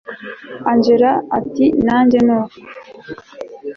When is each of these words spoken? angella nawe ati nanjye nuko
angella 0.71 1.11
nawe 1.13 1.27
ati 1.37 1.65
nanjye 1.85 2.17
nuko 2.25 2.57